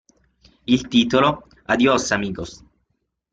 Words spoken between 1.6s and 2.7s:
"¡Adios Amigos!